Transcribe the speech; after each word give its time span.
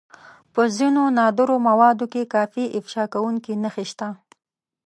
په 0.53 0.61
ځينو 0.77 1.03
نادرو 1.17 1.55
مواردو 1.67 2.05
کې 2.13 2.31
کافي 2.33 2.65
افشا 2.77 3.03
کوونکې 3.13 3.53
نښې 3.63 3.85
شته. 3.91 4.07